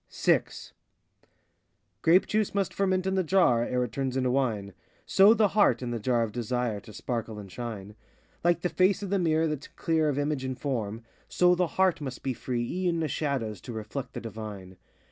[0.11, 0.41] VI
[2.01, 4.73] Grape juice must ferment in the jar, Ere it turns into wine;
[5.05, 7.93] So the heart, in the jar of Desire, To sparkle and shine.
[8.43, 11.67] Like the face of the mirror that 's clear Of image and form, So the
[11.77, 14.77] heart must be free e'en of shadows To reflect the divine.